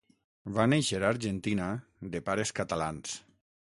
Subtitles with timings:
[0.55, 1.67] Va néixer a Argentina,
[2.17, 3.15] de pares catalans.